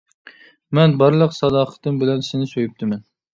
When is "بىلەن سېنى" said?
2.05-2.51